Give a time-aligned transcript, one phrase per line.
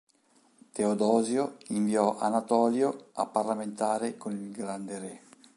[0.73, 5.21] Teodosio inviò Anatolio a parlamentare con il grande re.